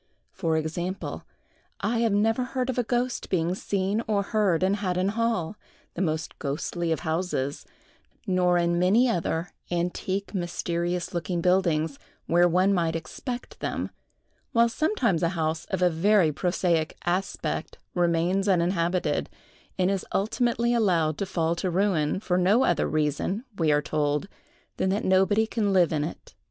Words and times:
For 0.31 0.57
example, 0.57 1.25
I 1.79 2.07
never 2.09 2.43
heard 2.43 2.71
of 2.71 2.79
a 2.79 2.83
ghost 2.83 3.29
being 3.29 3.53
seen 3.53 4.01
or 4.07 4.23
heard 4.23 4.63
in 4.63 4.73
Haddon 4.73 5.09
hall, 5.09 5.57
the 5.93 6.01
most 6.01 6.39
ghostly 6.39 6.91
of 6.91 7.01
houses; 7.01 7.67
nor 8.25 8.57
in 8.57 8.79
many 8.79 9.07
other 9.07 9.49
antique, 9.69 10.33
mysterious 10.33 11.13
looking 11.13 11.39
buildings, 11.39 11.99
where 12.25 12.47
one 12.49 12.73
might 12.73 12.95
expect 12.95 13.59
them, 13.59 13.91
while 14.53 14.69
sometimes 14.69 15.21
a 15.21 15.29
house 15.37 15.65
of 15.65 15.83
a 15.83 15.89
very 15.91 16.31
prosaic 16.31 16.97
aspect 17.05 17.77
remains 17.93 18.47
uninhabited, 18.47 19.29
and 19.77 19.91
is 19.91 20.03
ultimately 20.15 20.73
allowed 20.73 21.15
to 21.19 21.27
fall 21.27 21.53
to 21.57 21.69
ruin, 21.69 22.19
for 22.19 22.39
no 22.39 22.63
other 22.63 22.87
reason, 22.87 23.45
we 23.59 23.71
are 23.71 23.83
told, 23.83 24.27
than 24.77 24.89
that 24.89 25.05
nobody 25.05 25.45
can 25.45 25.71
live 25.71 25.93
in 25.93 26.03
it. 26.03 26.33